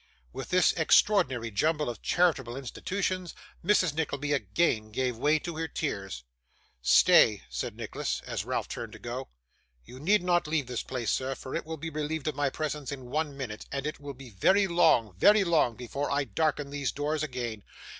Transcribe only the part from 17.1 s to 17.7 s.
again.